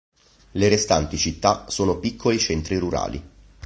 [0.53, 3.23] Le restanti città sono piccoli centri rurali.